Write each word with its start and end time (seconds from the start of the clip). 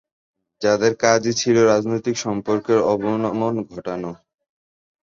যাদের 0.61 0.91
কাজই 1.03 1.33
ছিল 1.33 1.55
রাজনৈতিক 1.65 2.15
সম্পর্কের 2.17 2.79
অবনমন 2.91 3.53
ঘটানো। 3.69 4.11